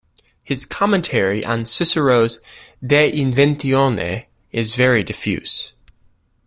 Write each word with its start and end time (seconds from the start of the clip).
His 0.41 0.65
commentary 0.65 1.45
on 1.45 1.65
Cicero's 1.67 2.39
"De 2.83 3.11
Inventione" 3.11 4.25
is 4.49 4.73
very 4.73 5.03
diffuse. 5.03 5.73